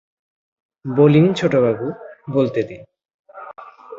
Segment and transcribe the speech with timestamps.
[0.85, 1.85] বলিনি ছোটবাবু,
[2.31, 2.81] বলতে দিন।